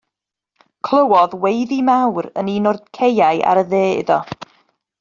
Clywodd 0.87 1.35
weiddi 1.43 1.77
mawr 1.91 2.29
yn 2.43 2.49
un 2.55 2.71
o'r 2.71 2.79
caeau 2.99 3.45
ar 3.53 3.63
y 3.63 3.65
dde 3.69 3.83
iddo. 4.01 4.19